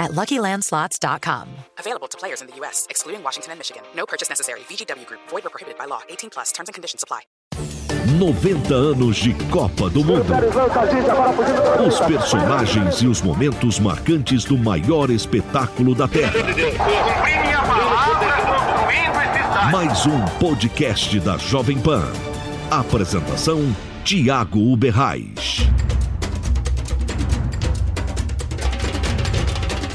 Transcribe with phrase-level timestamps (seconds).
[0.00, 1.48] at LuckyLandSlots.com.
[1.78, 3.82] Available to players in the U.S., excluding Washington and Michigan.
[3.94, 4.60] No purchase necessary.
[4.60, 5.20] VGW Group.
[5.28, 6.00] Void or prohibited by law.
[6.08, 6.50] 18 plus.
[6.50, 7.20] Terms and conditions apply.
[8.18, 10.32] 90 anos de Copa do Mundo.
[11.86, 16.32] Os personagens e os momentos marcantes do maior espetáculo da Terra.
[19.70, 22.10] Mais um podcast da Jovem Pan.
[22.70, 25.68] Apresentação: Tiago Uberrais.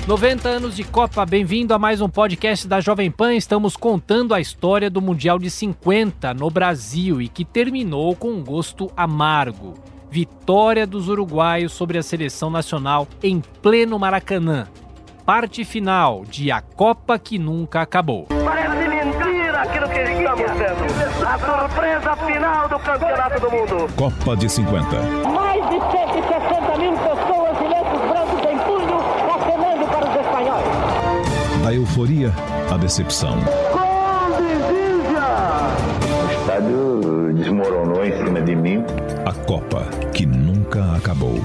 [0.08, 3.34] 90 anos de Copa, bem-vindo a mais um podcast da Jovem Pan.
[3.34, 8.44] Estamos contando a história do Mundial de 50 no Brasil e que terminou com um
[8.44, 9.74] gosto amargo.
[10.12, 14.68] Vitória dos uruguaios sobre a seleção nacional em pleno Maracanã.
[15.26, 18.28] Parte final de A Copa que Nunca Acabou.
[18.46, 21.28] Parece mentira aquilo que estamos vendo.
[21.28, 23.96] A surpresa final do Campeonato do Mundo.
[23.96, 24.86] Copa de 50.
[25.32, 27.55] Mais de 160 mil pessoas
[31.66, 32.32] Da euforia
[32.72, 33.40] à decepção.
[36.22, 38.84] O estádio desmoronou em cima de mim.
[39.26, 41.42] A Copa que nunca acabou.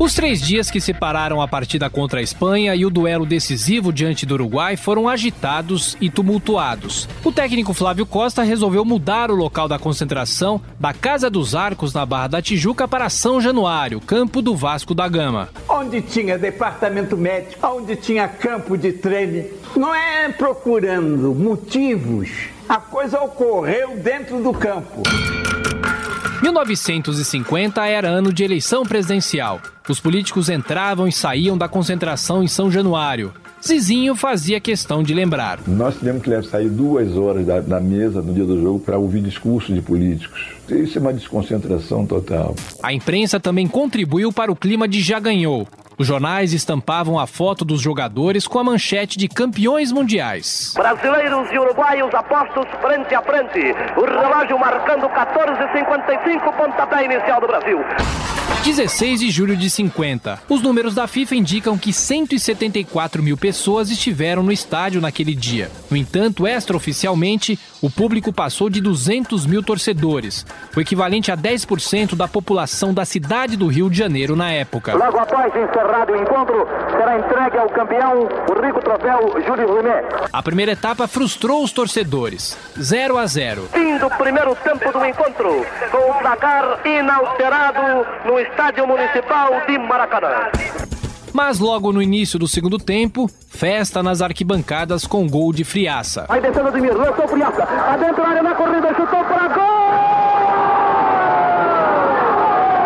[0.00, 4.24] Os três dias que separaram a partida contra a Espanha e o duelo decisivo diante
[4.24, 7.06] do Uruguai foram agitados e tumultuados.
[7.22, 12.06] O técnico Flávio Costa resolveu mudar o local da concentração da Casa dos Arcos na
[12.06, 15.50] Barra da Tijuca para São Januário, campo do Vasco da Gama.
[15.68, 19.44] onde tinha departamento médico, onde tinha campo de treino.
[19.76, 22.30] Não é procurando motivos.
[22.66, 25.02] A coisa ocorreu dentro do campo.
[26.42, 29.60] 1950 era ano de eleição presidencial.
[29.86, 33.32] Os políticos entravam e saíam da concentração em São Januário.
[33.62, 35.60] Zizinho fazia questão de lembrar.
[35.66, 39.20] Nós tivemos que sair duas horas da, da mesa no dia do jogo para ouvir
[39.20, 40.46] discursos de políticos.
[40.70, 42.54] Isso é uma desconcentração total.
[42.82, 45.68] A imprensa também contribuiu para o clima de já ganhou.
[46.00, 50.72] Os jornais estampavam a foto dos jogadores com a manchete de campeões mundiais.
[50.74, 53.60] Brasileiros e uruguaios apostos frente a frente.
[53.98, 57.78] O relógio marcando 14h55, pontapé inicial do Brasil.
[58.64, 60.42] 16 de julho de 50.
[60.48, 65.70] Os números da FIFA indicam que 174 mil pessoas estiveram no estádio naquele dia.
[65.90, 70.44] No entanto, extraoficialmente, o público passou de 200 mil torcedores,
[70.76, 74.94] o equivalente a 10% da população da cidade do Rio de Janeiro na época.
[74.94, 80.06] Logo após encerrado o encontro, será entregue ao campeão o rico troféu Júlio Rimet.
[80.32, 82.56] A primeira etapa frustrou os torcedores.
[82.78, 83.68] 0 a 0.
[83.72, 90.50] Fim do primeiro tempo do encontro, com o placar inalterado no Estádio Municipal de Maracanã.
[91.32, 96.26] Mas logo no início do segundo tempo, festa nas arquibancadas com gol de friaça.
[96.28, 99.80] Vai descendo de Mir, lançou Friaça, adentro a área na corrida, chutou para gol!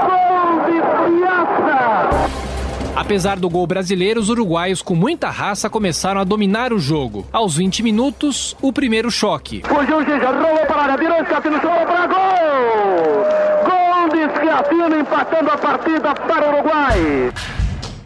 [0.06, 0.80] Gol de
[1.16, 2.30] Friaça!
[2.96, 7.26] Apesar do gol brasileiro, os uruguaios com muita raça começaram a dominar o jogo.
[7.32, 9.62] Aos 20 minutos, o primeiro choque.
[9.64, 13.24] Fugiu o Giga, rolou para a área, virou Escatino, rolou para gol!
[13.64, 17.32] Gol de Escatino empatando a partida para o Uruguai.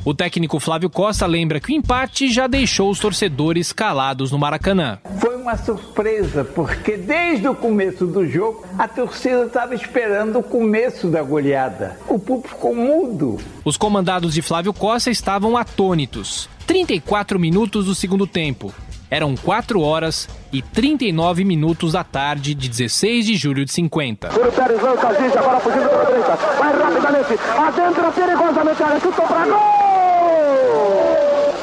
[0.09, 4.99] O técnico Flávio Costa lembra que o empate já deixou os torcedores calados no Maracanã.
[5.21, 11.09] Foi uma surpresa, porque desde o começo do jogo a torcida estava esperando o começo
[11.09, 11.99] da goleada.
[12.09, 13.39] O público ficou mudo.
[13.63, 16.49] Os comandados de Flávio Costa estavam atônitos.
[16.67, 18.73] 34 minutos do segundo tempo.
[19.11, 24.31] Eram 4 horas e 39 minutos da tarde de 16 de julho de 50.
[24.31, 26.37] Júlio Pérez lança a agora fugindo para a direita.
[26.59, 29.78] Vai rapidamente, adentra perigosamente chutou para gol!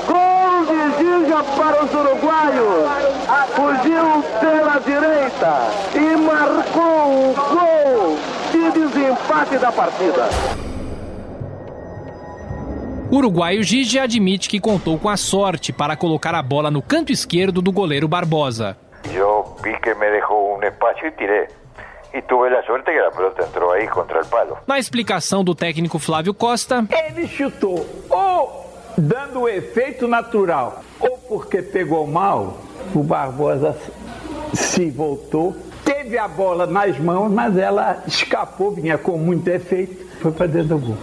[0.07, 2.89] Gol de Giga para os uruguaios.
[3.55, 5.53] Fugiu pela direita
[5.95, 8.17] e marcou o gol
[8.51, 10.29] de desempate da partida.
[13.11, 17.11] O uruguaio Gigi admite que contou com a sorte para colocar a bola no canto
[17.11, 18.77] esquerdo do goleiro Barbosa.
[19.13, 21.47] Yo vi que me dejó un espacio y tiré.
[22.17, 24.57] Y tuve la suerte que la pelota entró ahí contra el palo.
[24.65, 28.65] Na explicação do técnico Flávio Costa, Ele chutou ou
[28.97, 32.57] dando o efeito natural, ou porque pegou mal,
[32.93, 33.75] o Barbosa
[34.53, 35.53] se voltou,
[35.83, 40.77] teve a bola nas mãos, mas ela escapou, vinha com muito efeito, foi para dentro
[40.77, 40.97] do gol.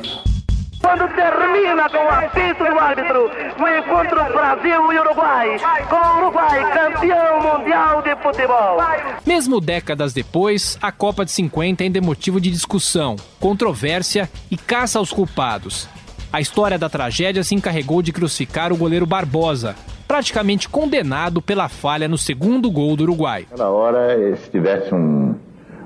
[0.81, 5.57] Quando termina com o apito do árbitro, o encontro Brasil e Uruguai,
[5.89, 8.79] com o Uruguai campeão mundial de futebol.
[9.25, 14.99] Mesmo décadas depois, a Copa de 50 ainda é motivo de discussão, controvérsia e caça
[14.99, 15.89] aos culpados.
[16.33, 19.77] A história da tragédia se encarregou de crucificar o goleiro Barbosa,
[20.09, 23.47] praticamente condenado pela falha no segundo gol do Uruguai.
[23.51, 25.35] Naquela hora, se tivesse um,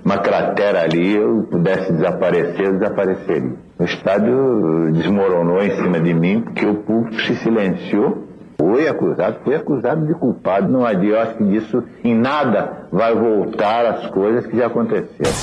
[0.06, 3.56] uma cratera ali, eu pudesse desaparecer, eu desapareceria.
[3.76, 8.24] O estádio desmoronou em cima de mim porque o público se silenciou.
[8.56, 10.68] Foi acusado, foi acusado de culpado.
[10.72, 15.34] Não adianta, acho que disso em nada vai voltar as coisas que já aconteceram.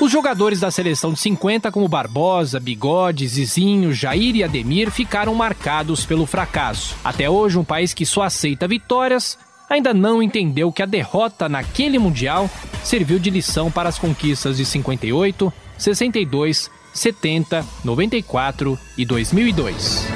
[0.00, 6.06] Os jogadores da seleção de 50, como Barbosa, Bigode, Zizinho, Jair e Ademir, ficaram marcados
[6.06, 6.96] pelo fracasso.
[7.04, 9.36] Até hoje, um país que só aceita vitórias
[9.68, 12.48] ainda não entendeu que a derrota naquele Mundial
[12.82, 20.06] serviu de lição para as conquistas de 58, 62, 70, 94 e 2002.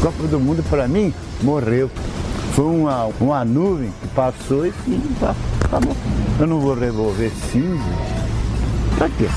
[0.00, 1.12] Copa do Mundo, para mim,
[1.42, 1.90] morreu.
[2.54, 4.72] Foi uma, uma nuvem que passou e
[5.64, 5.96] acabou.
[6.38, 7.82] Eu não vou revolver cinza.
[8.96, 9.28] Pra quê?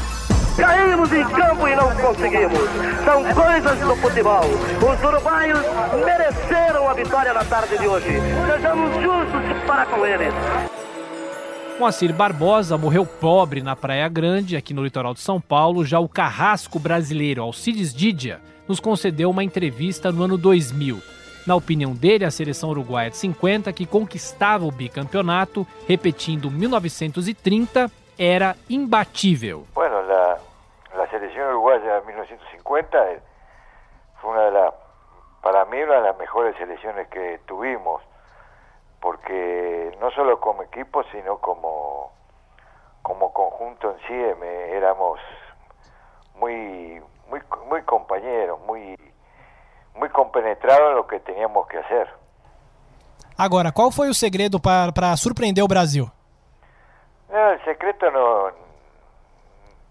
[0.60, 2.60] Caímos em campo e não conseguimos.
[3.06, 4.44] São coisas do futebol.
[4.44, 5.62] Os uruguaios
[6.06, 8.08] mereceram a vitória na tarde de hoje.
[8.46, 10.34] Sejamos justos para com eles.
[11.80, 15.86] Moacir Barbosa morreu pobre na Praia Grande, aqui no litoral de São Paulo.
[15.86, 21.02] Já o carrasco brasileiro Alcides Didia nos concedeu uma entrevista no ano 2000.
[21.48, 28.56] Na opinião dele, a seleção uruguaia de 50, que conquistava o bicampeonato, repetindo 1930, era
[28.70, 29.66] imbatível.
[29.74, 30.38] Bueno, la,
[31.10, 32.98] la selección uruguaya de 1950
[34.22, 34.74] fue una de las,
[35.42, 38.02] para mí, una de las mejores selecciones que tuvimos,
[39.02, 42.12] porque no solo como equipo, sino como,
[43.02, 45.20] como conjunto en sí, me, éramos
[46.36, 48.96] muy, muy, muy compañeros, muy,
[49.96, 52.08] muy compenetrados en lo que teníamos que hacer.
[53.38, 56.12] Agora, qual foi o segredo para surpreender o Brasil?
[57.30, 58.52] El secreto no,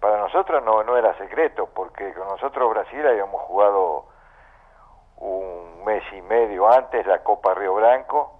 [0.00, 4.05] para nosotros no, no era secreto, porque con nosotros Brasil habíamos jugado
[5.17, 8.33] un mes y medio antes la Copa Río Blanco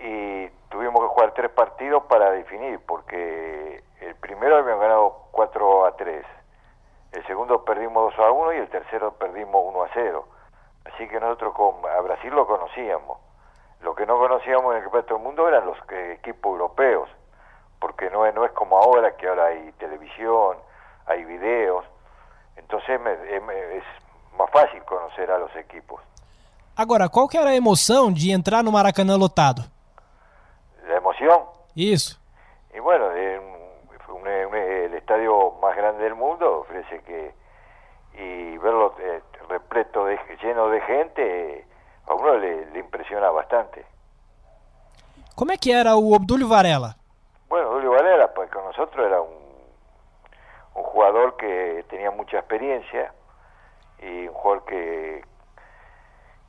[0.00, 5.96] y tuvimos que jugar tres partidos para definir, porque el primero habíamos ganado 4 a
[5.96, 6.26] 3,
[7.12, 10.24] el segundo perdimos 2 a 1 y el tercero perdimos 1 a 0.
[10.86, 13.18] Así que nosotros con, a Brasil lo conocíamos.
[13.82, 17.08] Lo que no conocíamos en el Campeonato del Mundo eran los equipos europeos
[17.82, 20.56] porque no es, no es como ahora que ahora hay televisión,
[21.06, 21.84] hay videos,
[22.56, 23.84] entonces me, é, es
[24.38, 26.00] más fácil conocer a los equipos.
[26.76, 29.64] Agora, qual que era a emoção de entrar no Maracanã lotado?
[30.88, 31.40] La emoción.
[31.74, 32.18] Isso.
[32.72, 37.34] Y bueno, un, un, el estadio más grande del mundo ofrece que
[38.14, 41.66] y verlo eh, repleto de lleno de gente
[42.06, 43.84] a uno le, le impresiona bastante.
[45.34, 47.01] Como é que era o Obdúlio Varela?
[47.52, 49.28] Bueno, Julio Valera, pues con nosotros era un,
[50.74, 53.12] un jugador que tenía mucha experiencia
[53.98, 55.22] y un jugador que,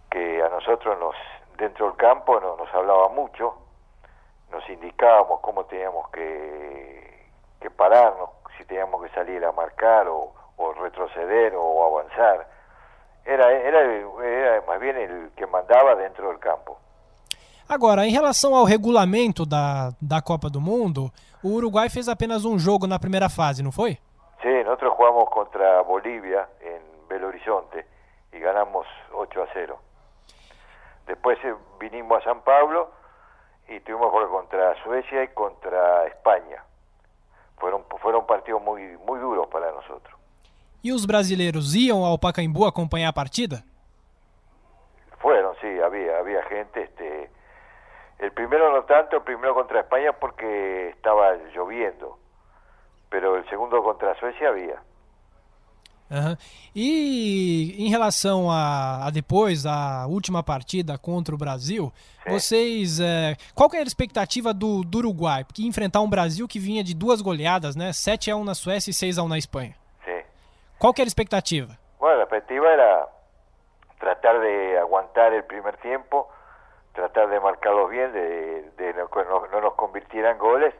[0.10, 1.14] que a nosotros nos
[1.58, 3.54] dentro del campo no, nos hablaba mucho,
[4.50, 7.28] nos indicábamos cómo teníamos que,
[7.60, 12.48] que pararnos, si teníamos que salir a marcar o, o retroceder o avanzar.
[13.26, 16.80] Era, era, era más bien el que mandaba dentro del campo.
[17.68, 21.12] Agora, em relação ao regulamento da, da Copa do Mundo,
[21.44, 23.97] o Uruguai fez apenas um jogo na primeira fase, não foi?
[24.42, 27.83] Sim, nós jogamos contra a Bolívia em Belo Horizonte
[28.33, 29.78] e ganhamos 8 a 0.
[31.07, 32.88] Depois eh, vinimos a São Paulo
[33.69, 36.61] e tivemos que contra a Suécia e contra a Espanha.
[37.57, 39.85] Foram, foram partidos muito, muito duros para nós.
[40.83, 43.64] E os brasileiros iam ao Pacaembu acompanhar a partida?
[45.19, 46.90] Foram, sim, havia, havia gente.
[48.23, 52.18] El primero no tanto, el primero contra España porque estaba lloviendo,
[53.09, 54.81] pero el segundo contra Suécia havia.
[56.09, 56.37] Uhum.
[56.73, 61.92] E em relação a, a, depois, a última partida contra o Brasil,
[62.23, 62.30] Sim.
[62.30, 62.99] vocês.
[63.01, 65.44] É, qual que era a expectativa do, do Uruguai?
[65.44, 67.92] Porque enfrentar um Brasil que vinha de duas goleadas, né?
[67.92, 69.75] 7 a 1 na Suécia e 6 a 1 na Espanha.
[70.06, 70.23] Sim.
[70.80, 71.77] Qual que era a expectativa?
[71.99, 73.06] Bueno, a expectativa era
[73.99, 76.30] tratar de aguantar el primer tiempo
[76.94, 80.73] tratar de marcarlos bien, de, de no, no, no, nos convirtieran goles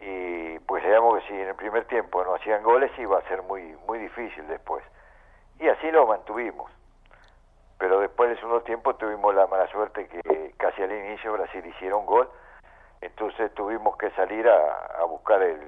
[0.00, 3.42] y pues sabíamos que si en el primer tiempo no hacían goles iba a ser
[3.42, 4.84] muy muy difícil después.
[5.58, 6.70] Y así lo mantuvimos.
[7.78, 11.96] Pero después del segundo tiempo tuvimos la mala suerte que casi al inicio Brasil hiciera
[11.96, 12.28] un gol,
[13.00, 15.60] entonces tuvimos que salir a, buscar el,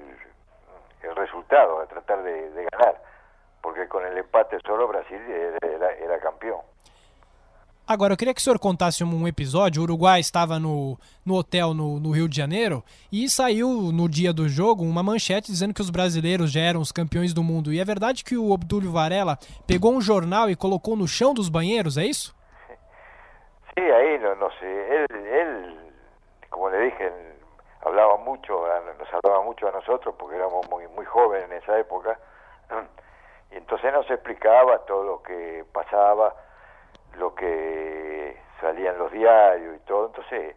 [1.02, 3.00] el, resultado, a tratar de, ganar,
[3.60, 5.20] porque con el empate solo Brasil
[5.60, 6.62] era, campeão.
[7.86, 9.82] Agora, eu queria que o senhor contasse um episódio.
[9.82, 14.32] O Uruguai estava no, no hotel no, no, Rio de Janeiro e saiu no dia
[14.32, 17.70] do jogo uma manchete dizendo que os brasileiros já eram os campeões do mundo.
[17.70, 19.36] E é verdade que o Obdúlio Varela
[19.66, 22.34] pegou um jornal e colocou no chão dos banheiros, é isso?
[23.76, 24.64] Sí, ahí no, no sé.
[24.64, 25.76] Él, él,
[26.48, 27.12] como le dije,
[27.82, 28.64] hablaba mucho,
[28.98, 32.18] nos hablaba mucho a nosotros porque éramos muy, muy jóvenes en esa época.
[33.52, 36.34] Y entonces nos explicaba todo lo que pasaba
[37.16, 40.56] lo que salía en los diarios y todo, entonces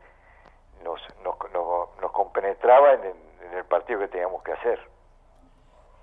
[0.84, 4.80] nos, nos, nos, nos compenetraba en, en, el partido que teníamos que hacer.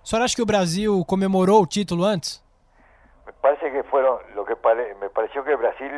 [0.03, 2.43] O senhor acha que o Brasil comemorou o título antes?
[3.27, 5.91] Me parece que fueron, lo que pare, me pareció que Brasil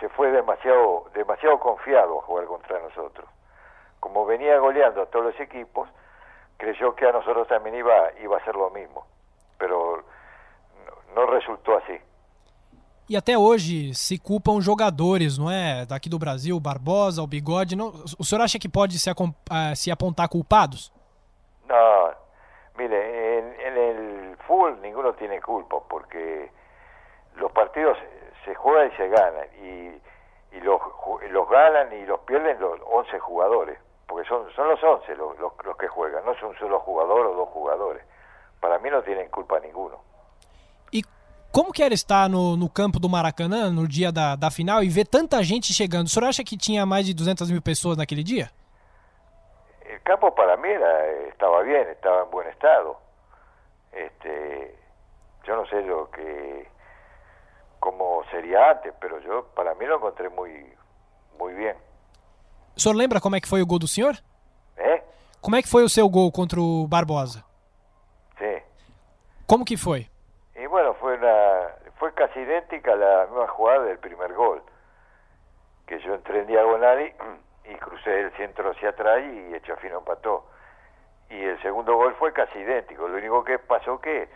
[0.00, 3.28] se fue demasiado, demasiado confiado a jugar contra nosotros.
[4.00, 5.88] Como venía goleando a todos los equipos,
[6.56, 9.06] creyó que a nosotros también iba, iba a ser lo mismo,
[9.56, 10.02] pero
[10.84, 11.98] no, no resultó así.
[13.08, 15.86] E até hoje se culpam jogadores, não é?
[15.86, 17.74] Daqui do Brasil, Barbosa, o Bigode.
[17.74, 17.88] Não,
[18.18, 19.14] o senhor acha que pode se, uh,
[19.74, 20.92] se apontar culpados?
[21.66, 22.12] Não,
[22.76, 26.50] mire, en, en, el fútbol ninguno tiene culpa porque
[27.36, 27.96] los partidos
[28.44, 30.78] se juegan y se ganan y, y los,
[31.30, 35.52] los ganan y los pierden los 11 jugadores, porque son, son los 11 los, los,
[35.64, 38.04] los que juegan, no es un solo jugador o dos jugadores.
[38.60, 39.98] Para mí no tienen culpa ninguno.
[41.58, 44.88] Como que era estar no, no campo do Maracanã no dia da, da final e
[44.88, 46.06] ver tanta gente chegando?
[46.06, 48.48] O senhor acha que tinha mais de 200 mil pessoas naquele dia?
[49.84, 52.96] El campo para mí era, estaba bien, estaba en buen estado.
[53.90, 54.72] Este,
[55.44, 56.68] yo no sé lo que,
[57.80, 60.64] cómo sería antes, pero yo para mí lo encontré muy,
[61.40, 61.76] muy bien.
[62.76, 64.16] O senhor lembra como é que foi o gol do senhor?
[64.76, 65.02] É?
[65.40, 67.44] Como é que foi o seu gol contra o Barbosa?
[68.38, 68.62] Sim.
[69.44, 70.08] Como que foi?
[70.58, 71.07] Y bueno, fue
[72.18, 74.60] casi idéntica a la misma jugada del primer gol,
[75.86, 80.44] que yo entré en diagonal y, y crucé el centro hacia atrás y Echafino empató.
[81.30, 84.28] Y el segundo gol fue casi idéntico, lo único que pasó que,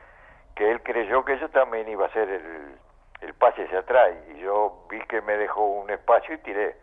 [0.54, 2.78] que él creyó que yo también iba a hacer el,
[3.20, 6.76] el pase hacia atrás y yo vi que me dejó un espacio y tiré.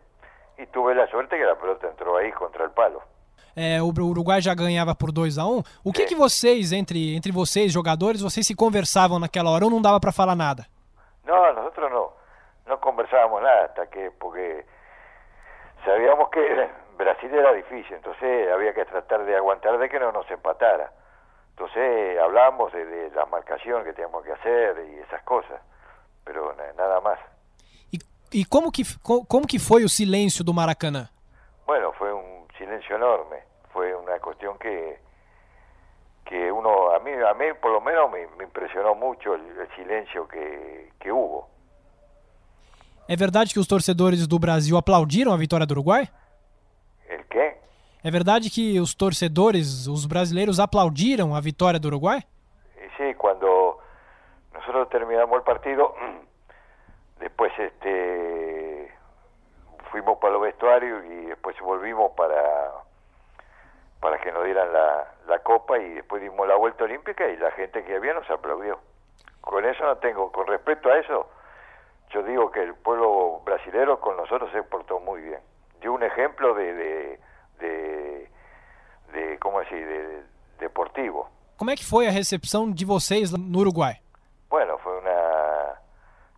[0.58, 3.02] Y tuve la suerte que la pelota entró ahí contra el palo.
[3.56, 5.62] É, o Uruguai já ganhava por 2 a 1 um.
[5.82, 9.82] O que, que vocês, entre, entre vocês, jogadores, vocês se conversavam naquela hora ou não
[9.82, 10.66] dava para falar nada?
[11.24, 12.12] Não, nós não,
[12.66, 14.64] não conversávamos nada, até que, porque
[15.84, 16.40] sabíamos que
[16.96, 20.92] Brasil era difícil, entonces había que tratar de aguantar de que no nos empatara.
[21.50, 25.60] Entonces hablábamos de, de la marcación que teníamos que hacer y esas cosas,
[26.24, 27.18] pero nada más.
[27.92, 27.98] E,
[28.32, 31.10] e como, que, como que foi o silêncio do Maracanã?
[31.66, 33.42] Bueno, fue un silencio enorme.
[33.72, 34.98] Fue una cuestión que,
[36.24, 39.68] que uno, a mí, a mí por lo menos me, me impresionó mucho el, el
[39.76, 41.48] silencio que, que hubo.
[43.08, 46.08] É verdade que os torcedores do Brasil aplaudiram a vitória do Uruguai?
[47.08, 47.56] El quê?
[48.04, 52.22] É verdade que os torcedores, os brasileiros aplaudiram a vitória do Uruguai?
[52.96, 53.80] Sí, cuando
[54.54, 55.92] nosotros terminamos el partido,
[57.18, 58.94] después este
[59.90, 62.79] fuimos para los vestuarios y después volvimos para
[64.00, 67.50] para que nos dieran la, la copa y después dimos la vuelta olímpica y la
[67.52, 68.78] gente que había nos aplaudió.
[69.40, 71.28] Con eso no tengo, con respecto a eso,
[72.10, 75.40] yo digo que el pueblo brasilero con nosotros se portó muy bien.
[75.80, 77.20] Dio un ejemplo de, de,
[77.58, 78.30] de,
[79.12, 80.22] de ¿cómo decir?, de,
[80.58, 81.28] deportivo.
[81.56, 84.00] Como é que foi a recepção de vocês no Uruguai?
[84.48, 85.76] Bueno, fue una,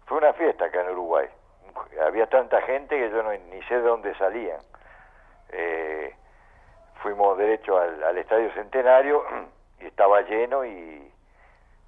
[0.07, 1.28] fue una fiesta acá en Uruguay.
[2.04, 4.61] Había tanta gente que yo no, ni sé de dónde salían.
[5.50, 6.14] Eh,
[7.02, 9.23] fuimos derecho al, al, Estadio Centenario
[9.80, 11.11] y estaba lleno y,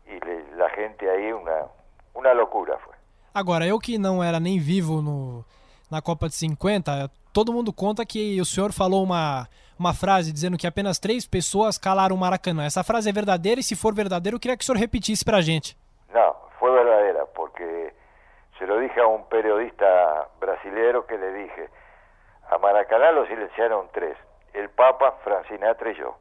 [0.06, 1.66] le, la gente ahí, una,
[2.14, 2.94] una locura fue.
[3.33, 5.44] Agora, eu que não era nem vivo no,
[5.90, 10.56] na Copa de 50, todo mundo conta que o senhor falou uma, uma frase dizendo
[10.56, 12.64] que apenas três pessoas calaram o Maracanã.
[12.64, 15.40] Essa frase é verdadeira e se for verdadeira, eu queria que o senhor repetisse pra
[15.40, 15.76] gente.
[16.12, 17.92] Não, foi verdadeira, porque
[18.56, 21.71] se lo dije a un periodista brasilero que le dije,
[22.50, 24.16] a Maracaná lo silenciaron tres,
[24.55, 26.15] el Papa, Francinatra y yo.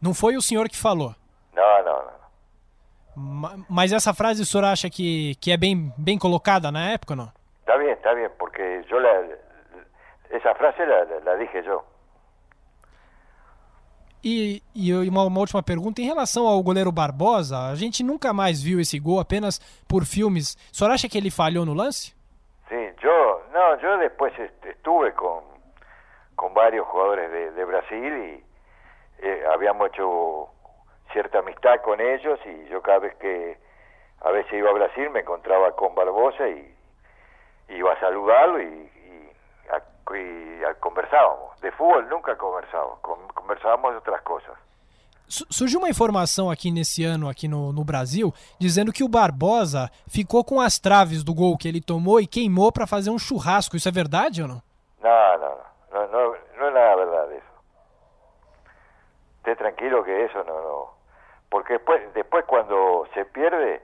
[0.00, 1.14] Não foi o senhor que falou?
[1.52, 2.20] Não, não, não.
[3.68, 7.30] Mas essa frase o senhor acha que, que é bem, bem colocada na época não?
[7.60, 9.10] Está bien, está bien, porque yo la,
[10.30, 11.84] esa frase la, la, dije yo.
[14.22, 18.62] E, e uma, uma, última pergunta, em relação ao goleiro Barbosa, a gente nunca mais
[18.62, 20.56] viu esse gol, apenas por filmes.
[20.72, 22.14] O senhor acha que ele falhou no lance?
[22.68, 24.32] Sim, eu, não, eu depois
[24.64, 25.42] estuve com,
[26.40, 28.44] com vários jogadores de, de Brasil e
[29.18, 30.48] eh, habíamos hecho
[31.12, 33.58] cierta amistad con ellos y yo cada vez que
[34.22, 36.74] a veces iba a Brasil me encontraba con Barbosa y
[37.68, 39.30] iba a saludarlo y, y,
[39.70, 41.60] a- y a- conversábamos.
[41.60, 44.54] De fútbol nunca conversábamos, con- conversábamos de otras cosas.
[45.28, 49.90] Su- Surgiu uma informação aqui nesse ano, aqui no, no Brasil, dizendo que o Barbosa
[50.08, 53.76] ficou com as traves do gol que ele tomou e queimou para fazer um churrasco.
[53.76, 54.62] Isso é verdade ou não?
[55.02, 57.46] No, no, no, no, no, no es nada verdad eso.
[59.38, 60.90] Esté tranquilo que eso no, no.
[61.48, 63.82] Porque después, después cuando se pierde,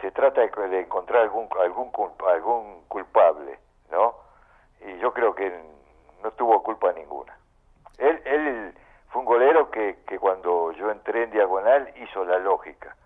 [0.00, 1.90] se trata de, encontrar algún, algún,
[2.26, 3.58] algún culpable,
[3.90, 4.14] ¿no?
[4.80, 5.52] Y yo creo que
[6.22, 7.36] no tuvo culpa ninguna.
[7.98, 8.74] Él, él
[9.10, 12.96] fue un golero que, que cuando yo entré en diagonal hizo la lógica.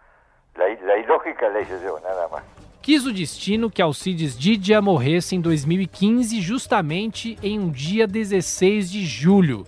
[0.54, 2.44] La, la ilógica la hice yo, nada más.
[2.82, 9.06] Quis o destino que Alcides Didia morresse em 2015, justamente em um dia 16 de
[9.06, 9.64] julho,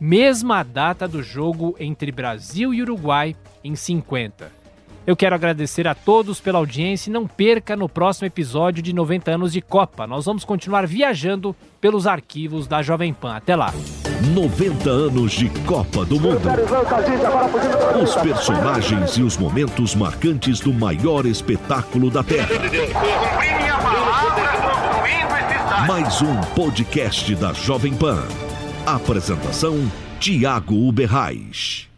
[0.00, 4.65] mesma data do jogo entre Brasil e Uruguai em 50.
[5.06, 9.30] Eu quero agradecer a todos pela audiência e não perca no próximo episódio de 90
[9.30, 10.04] anos de Copa.
[10.04, 13.36] Nós vamos continuar viajando pelos arquivos da Jovem Pan.
[13.36, 13.72] Até lá.
[14.34, 16.48] 90 anos de Copa do Mundo.
[18.02, 22.48] Os personagens e os momentos marcantes do maior espetáculo da Terra.
[25.86, 28.24] Mais um podcast da Jovem Pan.
[28.84, 31.88] Apresentação: Tiago Uberrais.